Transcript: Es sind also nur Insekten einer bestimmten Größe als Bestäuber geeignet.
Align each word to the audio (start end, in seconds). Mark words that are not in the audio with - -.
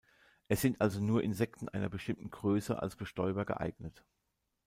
Es 0.47 0.61
sind 0.61 0.81
also 0.81 0.99
nur 0.99 1.21
Insekten 1.21 1.69
einer 1.69 1.87
bestimmten 1.87 2.31
Größe 2.31 2.81
als 2.81 2.95
Bestäuber 2.95 3.45
geeignet. 3.45 4.03